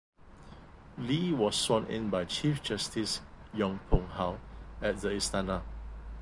[0.97, 3.21] Lee was sworn in by Chief Justice
[3.53, 4.39] Yong Pung How
[4.81, 5.61] at the Istana.